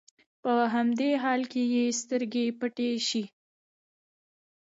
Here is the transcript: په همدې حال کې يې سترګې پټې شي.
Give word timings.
په 0.41 0.53
همدې 0.73 1.09
حال 1.23 1.41
کې 1.51 1.61
يې 1.73 1.85
سترګې 2.01 2.45
پټې 2.59 2.89
شي. 3.07 3.23